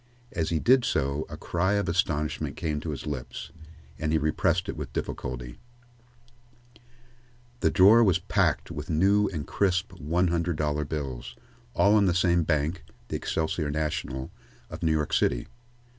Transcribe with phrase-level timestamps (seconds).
[0.31, 3.51] As he did so, a cry of astonishment came to his lips,
[3.99, 5.59] and he repressed it with difficulty,
[7.59, 11.35] The drawer was packed with new and crisp one hundred dollar bills,
[11.75, 14.31] all on the same bank, the Excelsior National,
[14.71, 15.45] of New York City.